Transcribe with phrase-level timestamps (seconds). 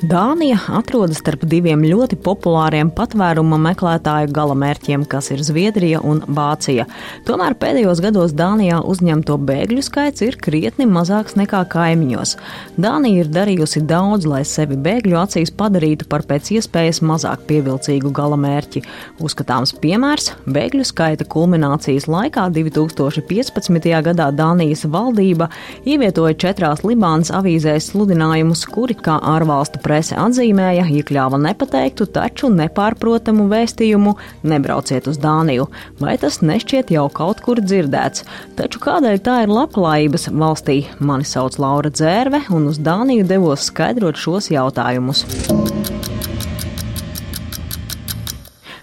[0.00, 6.86] Dānija atrodas starp diviem ļoti populāriem patvēruma meklētāju galamērķiem, kas ir Zviedrija un Vācija.
[7.28, 12.32] Tomēr pēdējos gados Dānijā uzņemto bēgļu skaits ir krietni mazāks nekā kaimiņos.
[12.80, 18.82] Dānija ir darījusi daudz, lai sevi bēgļu acīs padarītu par pēc iespējas mazāk pievilcīgu galamērķi.
[19.20, 24.00] Uzskatāms piemērs- bēgļu skaita kulminācijas laikā 2015.
[24.08, 25.50] gadā Dānijas valdība
[25.84, 34.14] ievietoja četrās Libānas avīzēs sludinājumus, kuri kā ārvalstu prese atzīmēja, iekļāva nepateiktu, taču nepārprotamu vēstījumu
[34.46, 35.66] nebrauciet uz Dāniju.
[35.98, 38.22] Vai tas nešķiet jau kaut kur dzirdēts?
[38.60, 40.84] Taču kādēļ tā ir labklājības valstī?
[41.02, 45.26] Mani sauc Laura Dzērve, un uz Dāniju devos skaidrot šos jautājumus.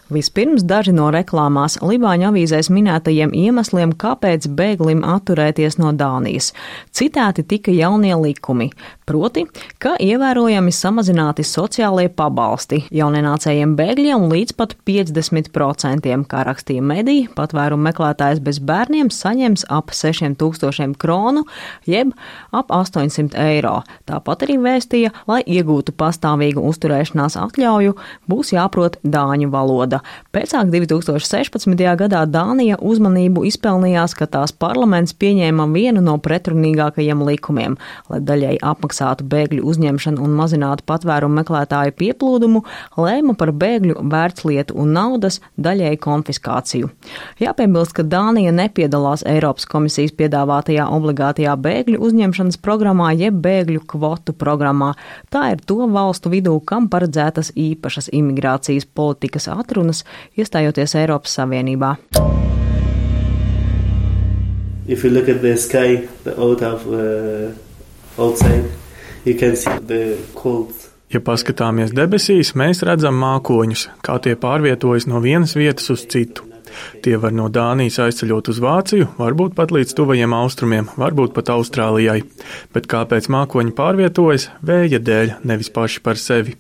[0.08, 6.53] Vispirms daži no reklāmās Libāņu avīzēs minētajiem iemesliem, kāpēc bēglim atturēties no Dānijas.
[6.95, 8.69] Citēti tika jaunie likumi,
[9.08, 9.45] proti,
[9.80, 18.41] ka ievērojami samazināti sociālie pabalsti jaunienācējiem bēgļiem līdz pat 50%, kā rakstīja mediji, patvērumu meklētājs
[18.44, 21.45] bez bērniem saņems ap 6000 kronu,
[21.88, 22.11] jeb
[22.52, 23.77] ap 800 eiro.
[24.09, 27.95] Tāpat arī vēstīja, lai iegūtu pastāvīgu uzturēšanās atļauju,
[28.27, 30.02] būs jāprot dāņu valoda.
[30.36, 31.86] Pēcāk 2016.
[32.03, 37.80] gadā Dānija uzmanību izpelnījās, ka tās parlaments pieņēma vienu no pretrunīgākajiem likumiem,
[38.11, 42.64] lai daļai apmaksātu bēgļu uzņemšanu un mazinātu patvērumu meklētāju pieplūdumu,
[42.98, 46.89] lēma par bēgļu vērtslietu un naudas daļai konfiskāciju.
[47.42, 54.94] Jāpiebilst, ka Dānija nepiedalās Eiropas komisijas piedāvātajā obligātajā bēgļu uzņemšanas programmā jeb bēgļu kvotu programmā.
[55.30, 60.04] Tā ir to valstu vidū, kam paredzētas īpašas imigrācijas politikas atrunas
[60.38, 61.98] iestājoties Eiropas Savienībā.
[64.88, 67.52] If you look at the sky, the of uh,
[68.17, 68.64] outside,
[69.28, 75.21] you can see the cold Ja paskatāmies debesīs, mēs redzam mākoņus, kā tie pārvietojas no
[75.23, 76.43] vienas vietas uz citu.
[77.02, 82.20] Tie var no Dānijas aizceļot uz Vāciju, varbūt pat līdz tuvajiem austrumiem, varbūt pat Austrālijai.
[82.76, 84.49] Bet kāpēc mākoņi pārvietojas?
[84.67, 86.58] Vēja dēļ, nevis paši par sevi.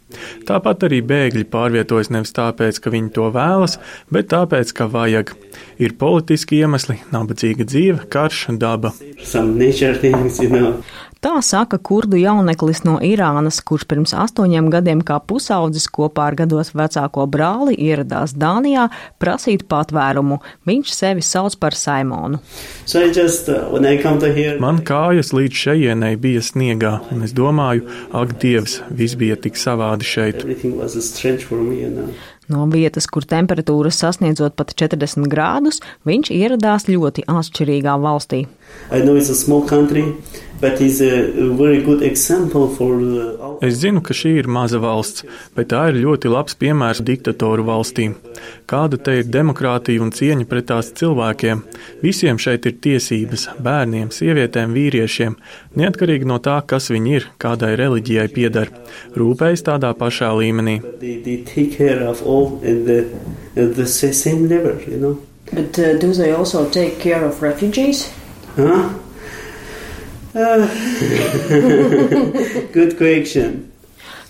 [0.47, 3.75] Tāpat arī bēgļi pārvietojas nevis tāpēc, ka viņi to vēlas,
[4.13, 5.35] bet tāpēc, ka vajag.
[5.83, 8.95] Ir politiski iemesli, nabadzīga dzīve, karš, daba.
[9.97, 10.81] Things, you know.
[11.27, 16.71] Tā saka kurdu jauneklis no Irānas, kurš pirms astoņiem gadiem kā pusaudzis kopā ar gados
[16.71, 18.85] vecāko brāli ieradās Dānijā
[19.19, 20.37] prasīt patvērumu.
[20.69, 22.39] Viņš sevi sauc par Saimonu.
[22.85, 23.75] So just, uh,
[24.31, 24.55] here...
[24.63, 27.83] Man kājas līdz šejienei bija sniegā, un es domāju,
[28.15, 30.47] ak, Dievs, viss bija tik savādi šeit.
[30.47, 32.15] Know?
[32.47, 38.45] No vietas, kur temperatūras sasniedzot pat 40 grādus, viņš ieradās ļoti atšķirīgā valstī.
[39.67, 40.46] Country, for...
[43.61, 45.21] Es zinu, ka šī ir maza valsts,
[45.53, 48.15] bet tā ir ļoti labs piemērs diktatoru valstīm.
[48.69, 51.61] Kāda te ir demokrātija un cieņa pret tās cilvēkiem?
[52.01, 55.37] Visiem šeit ir tiesības- bērniem, sievietēm, vīriešiem,
[55.77, 58.73] neatkarīgi no tā, kas viņi ir, kādai reliģijai pieder.
[59.13, 60.81] Rūpējas tādā pašā līmenī.
[65.53, 68.09] But uh, do they also take care of refugees?
[68.57, 68.89] Huh?
[72.73, 73.71] Good question.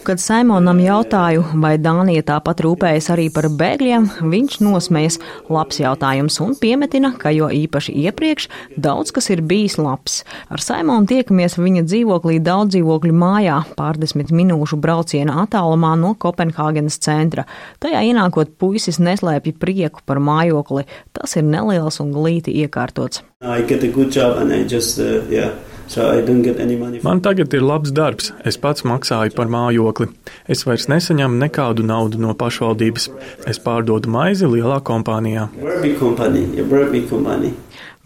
[0.07, 5.18] Kad Simonam jautāju, vai Dānija tāpat rūpējas arī par bēgļiem, viņš nosmējas
[5.51, 8.47] labs jautājums un piemetina, ka jo īpaši iepriekš
[8.79, 10.22] daudz kas ir bijis labs.
[10.47, 17.44] Ar Simonu tiekamies viņa dzīvoklī daudz dzīvokļu mājā, pārdesmit minūšu brauciena attālumā no Kopenhāgenes centra.
[17.84, 20.88] Tajā ienākot puisis neslēpja prieku par mājokli.
[21.12, 23.28] Tas ir neliels un glīti iekārtots.
[24.72, 25.51] Just, uh, yeah.
[25.88, 26.03] So
[27.02, 30.09] Man tagad ir labs darbs, es pats maksāju par mājokli.
[30.52, 33.08] Es vairs nesaņemu nekādu naudu no pašvaldības.
[33.48, 35.48] Es pārdodu maizi lielā kompānijā.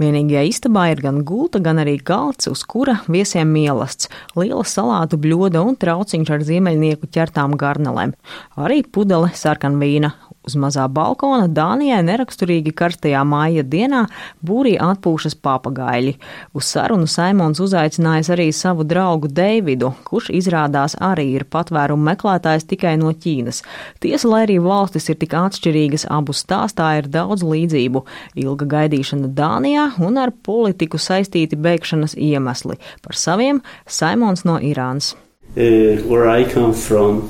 [0.02, 5.62] Vienīgajā istabā ir gan gulta, gan arī galds, uz kura viesiem mielasts, liela salātu bļoda
[5.66, 8.16] un trauciņš ar ziemeļnieku ķertām garnelēm,
[8.58, 14.08] arī pudele sarkanvīna Uz mazā balkona Dānijai neraksturīgi karstajā māja dienā
[14.42, 16.16] būrī atpūšas papagaļi.
[16.58, 22.96] Uz sarunu Saimons uzaicinājis arī savu draugu Deividu, kurš izrādās arī ir patvērumu meklētājs tikai
[22.98, 23.62] no Ķīnas.
[24.02, 28.02] Tiesa, lai arī valstis ir tik atšķirīgas, abu stāstā ir daudz līdzību-
[28.44, 32.80] ilga gaidīšana Dānijā un ar politiku saistīti bēgšanas iemesli.
[33.06, 35.14] Par saviem Saimons no Irānas.
[35.54, 37.28] Uh, It is a country by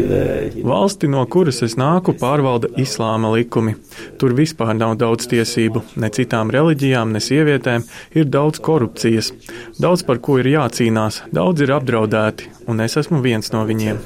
[0.00, 0.62] the.
[0.64, 3.74] Valsti, no kuras es nāku, pārvalda islāma likumi.
[4.16, 7.84] Tur vispār nav daudz tiesību, ne citām reliģijām, ne sievietēm,
[8.16, 9.32] ir daudz korupcijas.
[9.76, 14.00] Daudz par ko ir jācīnās, daudz ir apdraudēti, un es esmu viens no viņiem.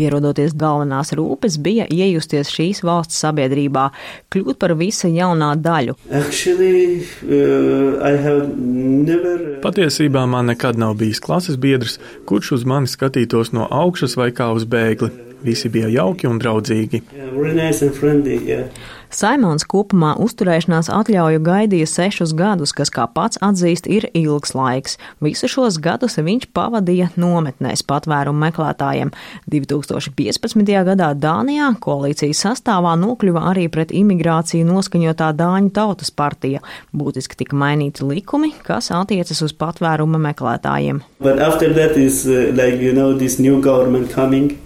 [0.00, 3.88] Ierodoties galvenās rūpes bija iejusties šīs valsts sabiedrībā,
[4.34, 5.96] kļūt par visa jaunā daļu.
[6.10, 9.60] Actually, uh, I have never.
[9.64, 11.98] Patiesībā man nekad nav bijis klases biedrs,
[12.28, 15.12] kurš uz mani skatītos no augšas vai kā uz bēgli.
[15.44, 17.02] Visi bija jauki un draudzīgi.
[17.12, 18.38] Yeah, very nice and friendly.
[18.48, 18.70] Yeah.
[19.14, 24.96] Saimons kopumā uzturēšanās atļauju gaidīja sešus gadus, kas, kā pats atzīst, ir ilgs laiks.
[25.22, 29.12] Visu šos gadus viņš pavadīja nometnēs patvērumu meklētājiem.
[29.54, 30.74] 2015.
[30.90, 36.64] gadā Dānijā koalīcijas sastāvā nokļuva arī pret imigrāciju noskaņotā Dāņu tautas partija.
[36.90, 41.04] Būtiski tika mainīti likumi, kas attiecas uz patvēruma meklētājiem.
[41.22, 44.56] But after that is uh, like you know this new government coming.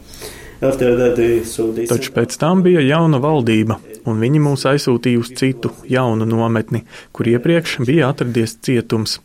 [0.60, 1.86] After that, they, so they.
[1.86, 3.76] Taču pēc tam bija jauna valdība,
[4.08, 9.18] un viņi mūs aizsūtīja uz citu, jaunu nometni, kur iepriekš bija atradies cietums.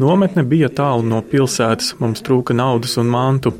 [0.00, 3.54] Nometne bija tālu no pilsētas, mums trūka naudas un mantu.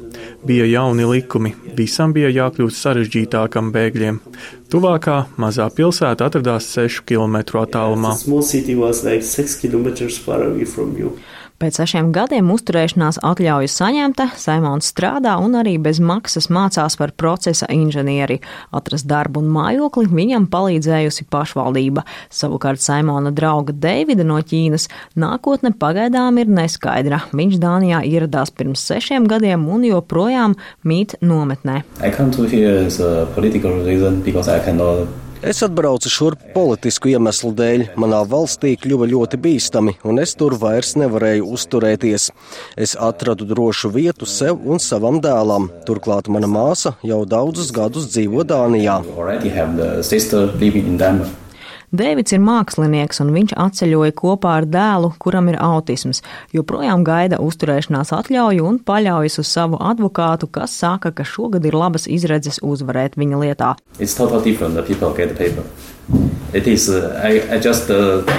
[0.47, 4.19] Bija jauni likumi, visam bija jākļūst sarežģītākam bēgļiem.
[4.73, 8.17] Tuvākā mazā pilsēta atradās 6 km attālumā.
[11.03, 17.13] The Pēc sešiem gadiem uzturēšanās atļauja saņemta, Saimons strādā un arī bez maksas mācās par
[17.15, 18.41] procesa inženieri.
[18.75, 22.03] Atrast darbu un mājokli viņam palīdzējusi pašvaldība.
[22.35, 27.23] Savukārt Saimona drauga Deivida no Ķīnas nākotne pagaidām ir neskaidra.
[27.31, 31.85] Viņš Dānijā ieradās pirms sešiem gadiem un joprojām mīt nometnē.
[32.03, 37.11] I come to here as a political reason because I cannot Es atbraucu šurp politisku
[37.11, 37.83] iemeslu dēļ.
[37.99, 42.29] Manā valstī kļuva ļoti bīstami, un es tur vairs nevarēju uzturēties.
[42.79, 45.67] Es atradu drošu vietu sev un savam dēlam.
[45.89, 49.01] Turklāt mana māsa jau daudzus gadus dzīvo Dānijā.
[51.93, 56.23] Dēvids ir mākslinieks, un viņš atceļoja kopā ar dēlu, kuram ir autisms.
[56.57, 62.09] Joprojām gaida uzturēšanās atļauju un paļaujas uz savu advokātu, kas saka, ka šogad ir labas
[62.09, 63.75] izredzes uzvarēt viņa lietā.
[64.01, 64.57] Totally
[66.53, 68.33] Uh, uh.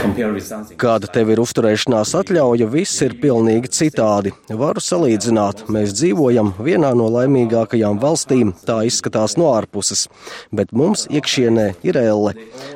[0.77, 4.29] Kāda tev ir uzturēšanās atļauja, viss ir pilnīgi citādi.
[4.53, 10.05] Varu salīdzināt, mēs dzīvojam vienā no laimīgākajām valstīm, tā izskatās no ārpuses,
[10.53, 12.35] bet mums iekšienē ir elle.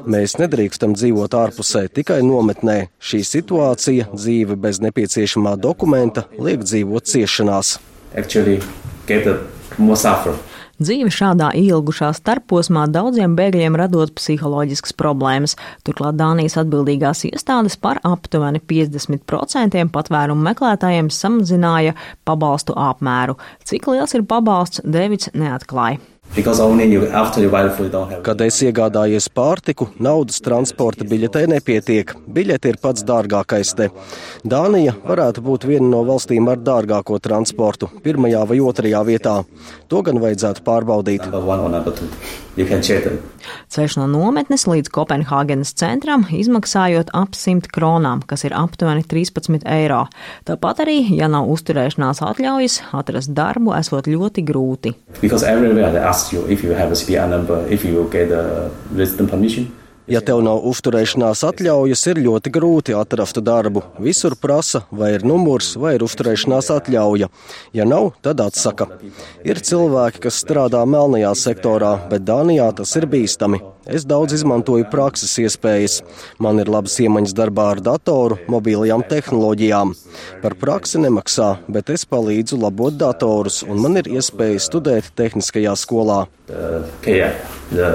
[0.09, 2.79] Mēs nedrīkstam dzīvot ārpusē, tikai nometnē.
[2.97, 7.77] Šī situācija, dzīve bez nepieciešamā dokumenta, liek dzīvot ciešanās.
[8.17, 8.57] Actually,
[9.05, 9.37] get the
[9.77, 10.33] more suffer.
[10.77, 15.55] Dzīve šādā ilgušā starposmā daudziem bēgļiem radot psiholoģiskas problēmas.
[15.87, 21.95] Turklāt Dānijas atbildīgās iestādes par aptuveni 50% patvērumu meklētājiem samazināja
[22.29, 23.39] pabalstu apmēru.
[23.65, 25.97] Cik liels ir pabalsts, Devits neatklāja.
[26.35, 28.21] Because only you, after you buy the food, you don't have.
[28.23, 32.13] Kad es iegādājies pārtiku, naudas transporta biļetei nepietiek.
[32.29, 33.89] Biļete ir pats dārgākais te.
[34.45, 39.39] Dānija varētu būt viena no valstīm ar dārgāko transportu, pirmajā vai otrajā vietā.
[39.89, 41.25] To gan vajadzētu pārbaudīt.
[42.57, 50.07] Ceļš no nometnes līdz Kopenhāgenes centram izmaksājot ap 100 kronām, kas ir aptuveni 13 eiro.
[50.49, 54.95] Tāpat arī, ja nav uzturēšanās atļaujas, atrast darbu esot ļoti grūti.
[55.21, 58.37] Because everywhere they ask you if you have a CPR number, if you get uh,
[58.37, 58.69] a
[59.01, 59.63] resident permission.
[60.07, 63.81] Ja tev nav uzturēšanās atļaujas, ir ļoti grūti atrast darbu.
[63.99, 67.27] Visur prasa, vai ir numurs, vai ir uzturēšanās atļauja.
[67.75, 68.87] Ja nav, tad atsaka.
[69.43, 73.59] Ir cilvēki, kas strādā melnajā sektorā, bet Dānijā tas ir bīstami.
[73.83, 75.99] Es daudz izmantoju prakses iespējas.
[76.39, 79.91] Man ir labas iemaņas darbā ar datoru, mobilajām tehnoloģijām.
[80.39, 86.23] Par praksi nemaksā, bet es palīdzu labot datorus, un man ir iespēja studēt tehniskajā skolā.
[86.47, 87.31] The KI,
[87.75, 87.91] the,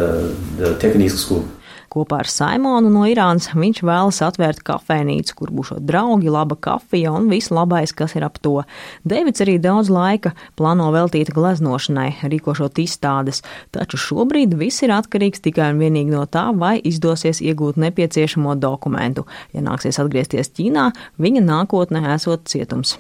[0.61, 1.49] the school.
[1.93, 7.27] Kopā ar Saimonu no Irānas viņš vēlas atvērt kafejnīcu, kur būs draugi, laba kafija un
[7.29, 8.63] viss labais, kas ir ap to.
[9.05, 13.43] Deivids arī daudz laika plāno veltīt gleznošanai, rīkošot izstādes,
[13.77, 19.27] taču šobrīd viss ir atkarīgs tikai un vienīgi no tā, vai izdosies iegūt nepieciešamo dokumentu.
[19.53, 20.89] Ja nāksies atgriezties Ķīnā,
[21.21, 22.97] viņa nākotnē esot cietums.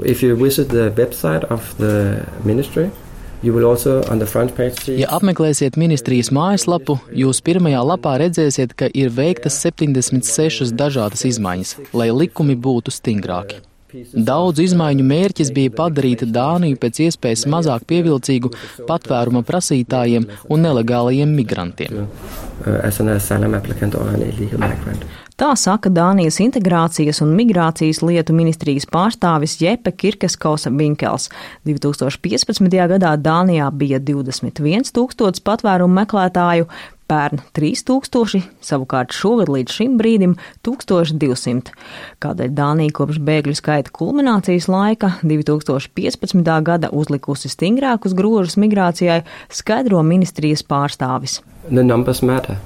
[0.00, 2.88] If you visit the website of the ministry,
[3.42, 8.18] you will also on the front page see Ja apmeklēsiet ministrijas mājaslapu, jūs pirmajā lapā
[8.20, 13.62] redzēsiet, ka ir veiktas 76 dažādas izmaiņas, lai likumi būtu stingrāki.
[14.14, 18.52] Daudzu izmaiņu mērķis bija padarīt Dāniju pēc iespējas mazāk pievilcīgu
[18.86, 22.04] patvēruma prasītājiem un nelegālajiem migrantiem.
[25.40, 31.30] Tā saka Dānijas integrācijas un migrācijas lietu ministrijas pārstāvis Jepe Kirkeskausa Binkels.
[31.64, 32.74] 2015.
[32.90, 36.66] gadā Dānijā bija 21 tūkstots patvērumu meklētāju,
[37.08, 40.34] pērn 3000, savukārt šogad līdz šim brīdim
[40.68, 41.72] 1200.
[42.20, 46.50] Kādēļ Dānija kopš bēgļu skaita kulminācijas laika 2015.
[46.68, 51.40] gada uzlikusi stingrākus grožus migrācijai, skaidro ministrijas pārstāvis.
[51.70, 52.60] The numbers matter.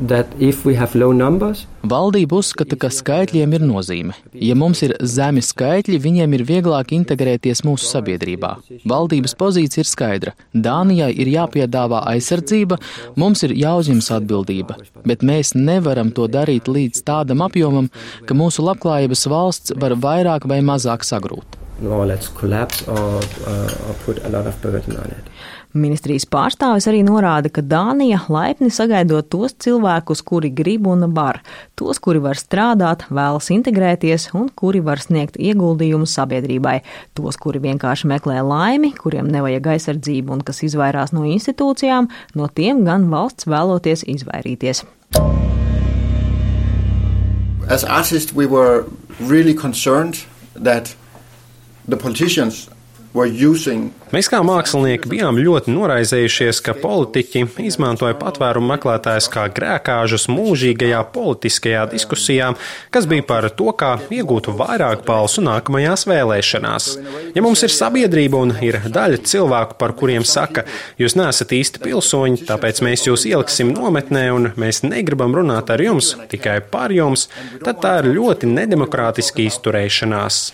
[0.00, 4.14] Numbers, Valdība uzskata, ka skaitļiem ir nozīme.
[4.32, 8.54] Ja mums ir zemi skaitļi, viņiem ir vieglāk integrēties mūsu sabiedrībā.
[8.88, 10.34] Valdības pozīcija ir skaidra.
[10.56, 12.80] Dānijai ir jāpiedāvā aizsardzība,
[13.20, 17.92] mums ir jāuzņemas atbildība, bet mēs nevaram to darīt līdz tādam apjomam,
[18.24, 21.60] ka mūsu labklājības valsts var vairāk vai mazāk sagrūt.
[21.80, 25.28] Or let's collapse or, uh, or put a lot of burden on it.
[25.70, 31.38] Ministrijas pārstāvis arī norāda, ka Dānija laipni sagaidot tos cilvēkus, kuri grib un var,
[31.78, 36.80] tos, kuri var strādāt, vēlas integrēties un kuri var sniegt ieguldījumu sabiedrībai,
[37.14, 42.82] tos, kuri vienkārši meklē laimi, kuriem nevajag aizsardzību un kas izvairās no institūcijām, no tiem
[42.82, 44.82] gan valsts vēloties izvairīties.
[47.70, 48.86] As artists, we were
[49.20, 50.96] really concerned that
[51.86, 52.66] the politicians
[54.14, 61.88] Mēs kā mākslinieki bijām ļoti noraizējušies, ka politiķi izmantoja patvērumu meklētājus kā grēkāžus mūžīgajā politiskajā
[61.90, 62.52] diskusijā,
[62.94, 66.88] kas bija par to, kā iegūt vairāk balsu nākamajās vēlēšanās.
[67.34, 70.68] Ja mums ir sabiedrība un ir daļa cilvēku, par kuriem saka,
[71.02, 76.14] jūs neesat īsti pilsoņi, tāpēc mēs jūs ieliksim nometnē un mēs negribam runāt ar jums,
[76.30, 77.26] tikai par jums,
[77.66, 80.44] tad tā ir ļoti nedemokrātiska izturēšanās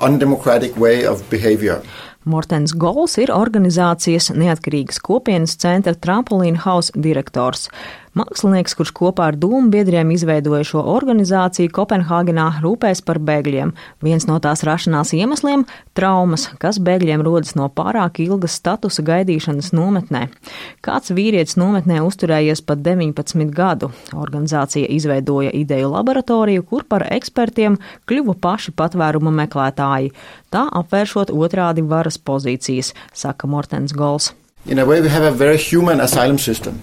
[0.00, 1.82] undemocratic way of behavior.
[2.28, 7.68] Mortens Gols ir organizācijas neatkarīgas kopienas centra Trampolina House direktors.
[8.18, 13.70] Mākslinieks, kurš kopā ar dūmu biedriem izveidoja šo organizāciju Kopenhāgenā, rūpēs par bēgļiem.
[14.02, 15.62] Viens no tās rašanās iemesliem-
[15.98, 20.28] traumas, kas bēgļiem rodas no pārāk ilgas statusa gaidīšanas nometnē.
[20.82, 23.92] Kāds vīrietis nometnē uzturējies pat 19 gadu.
[24.12, 30.12] Organizācija izveidoja ideju laboratoriju, kur par ekspertiem kļuva paši patvēruma meklētāji,
[30.50, 34.32] tā apvēršot otrādi varas pozīcijas, saka Mortens Gols.
[34.66, 36.82] In a way, we have a very human asylum system.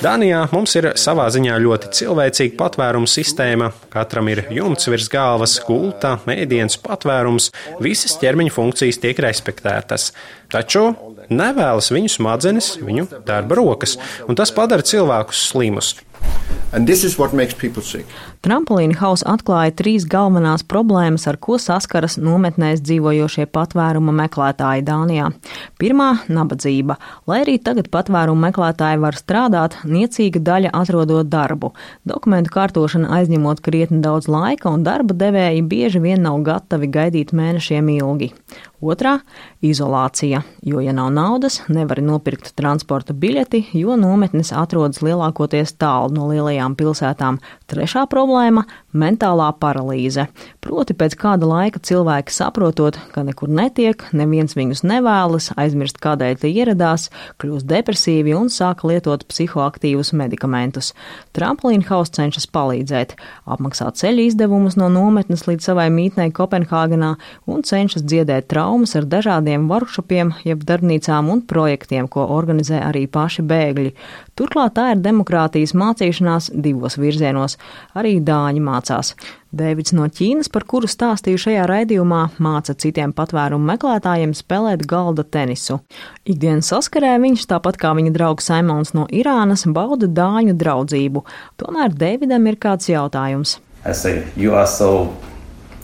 [0.00, 3.68] Dānijā mums ir savā ziņā ļoti cilvēcīga patvērums sistēma.
[3.92, 7.50] Katram ir jumts virs galvas, gulta, ēdiens, patvērums,
[7.84, 10.14] visas ķermeņa funkcijas tiek respektētas.
[10.48, 10.86] Taču
[11.28, 15.98] nevēlas viņu smadzenes, viņu darba rokas, un tas padara cilvēkus slimus.
[18.46, 25.32] Tramplīna hausa atklāja trīs galvenās problēmas, ar ko saskaras nometnēs dzīvojošie patvēruma meklētāji Dānijā.
[25.82, 26.94] Pirmā- nabadzība.
[27.26, 31.72] Lai arī tagad patvērumu meklētāji var strādāt, niecīga daļa atrodot darbu.
[32.06, 37.90] Dokumentu kārtošana aizņemot krietni daudz laika, un darba devēji bieži vien nav gatavi gaidīt mēnešiem
[37.98, 38.32] ilgi.
[38.80, 39.20] Otrā-
[39.60, 46.28] izolācija, jo, ja nav naudas, nevar nopirkt transporta biļeti, jo nometnes atrodas lielākoties tālu no
[46.30, 47.40] lielajām pilsētām.
[47.68, 50.26] Trešā problēma- mentālā paralīze.
[50.64, 56.50] Proti pēc kāda laika cilvēki saprotot, ka nekur netiek, neviens viņus nevēlas, aizmirst, kādēļ tie
[56.52, 57.08] ieradās,
[57.40, 60.92] kļūst depresīvi un sāk lietot psihoaktīvus medikamentus.
[61.36, 63.16] Tramplīna House cenšas palīdzēt,
[63.50, 67.14] apmaksāt ceļu izdevumus no nometnes līdz savai mītnei Kopenhāgenā
[67.50, 73.46] un cenšas dziedēt traumas ar dažādiem workshopiem, jeb darbnīcām un projektiem, ko organizē arī paši
[73.46, 73.94] bēgļi.
[74.38, 77.58] Turklāt tā ir demokrātijas mācīšanās divos virzienos.
[77.98, 79.14] Arī dāņi mācās.
[79.52, 85.80] Dēvids no Ķīnas, par kuru stāstīju šajā raidījumā, māca citiem patvērumu meklētājiem spēlēt galda tenisu.
[86.24, 91.24] Ikdienas saskarē viņš, tāpat kā viņa draugs Saimons no Irānas, bauda dāņu draudzību.
[91.60, 93.58] Tomēr Dēvidam ir kāds jautājums.
[93.84, 95.16] I say, you are so,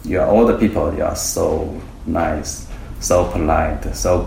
[0.05, 1.75] you are all the people, you are so
[2.07, 2.66] nice.
[3.01, 4.25] So polite, so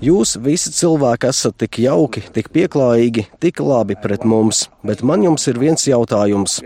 [0.00, 5.44] Jūs visi cilvēki esat tik jauki, tik pieklājīgi, tik labi pret mums, bet man jums
[5.52, 6.56] ir viens jautājums.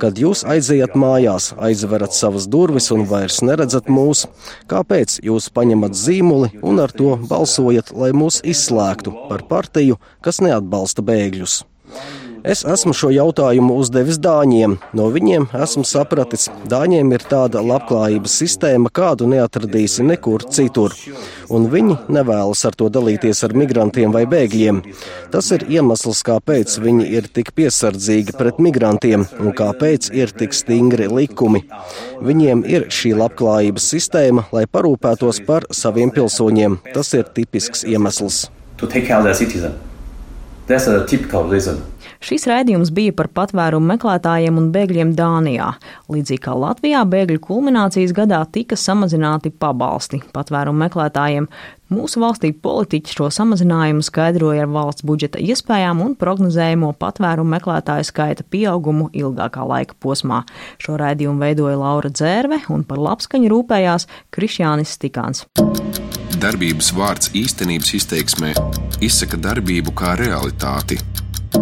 [0.00, 4.28] Kad jūs aiziet mājās, aizverat savas durvis un vairs neredzat mūs,
[4.70, 11.02] kāpēc jūs paņemat zīmuli un ar to balsojat, lai mūs izslēgtu par partiju, kas neatbalsta
[11.02, 11.64] bēgļus?
[12.40, 14.78] Es esmu šo jautājumu uzdevis Dāņiem.
[14.96, 20.94] No viņiem esmu sapratis, Dāņiem ir tāda labklājības sistēma, kādu neatradīsi nekur citur.
[21.52, 24.80] Un viņi nevēlas ar to dalīties ar migrantiem vai bēgļiem.
[25.34, 31.10] Tas ir iemesls, kāpēc viņi ir tik piesardzīgi pret migrantiem un kāpēc ir tik stingri
[31.12, 31.66] likumi.
[32.24, 36.80] Viņiem ir šī labklājības sistēma, lai parūpētos par saviem pilsoņiem.
[36.94, 38.46] Tas ir tipisks iemesls.
[38.80, 39.76] To take care of the citizen.
[40.66, 41.82] That's a typical reason.
[42.20, 45.70] Šis raidījums bija par patvērumu meklētājiem un bēgļiem Dānijā.
[46.12, 51.46] Līdzīgi kā Latvijā, bēgļu kulminācijas gadā tika samazināti pabalsti patvērumu meklētājiem.
[51.90, 58.44] Mūsu valstī politiķi šo samazinājumu skaidroja ar valsts budžeta iespējām un prognozējamo patvērumu meklētāju skaita
[58.52, 60.42] pieaugumu ilgākā laika posmā.
[60.78, 65.46] Šo raidījumu veidoja Laura Dzērve un par labskaņu rūpējās Krišjānis Stikāns.
[66.40, 68.52] Darbības vārds īstenības izteiksmē
[69.00, 71.00] izsaka darbību kā realitāti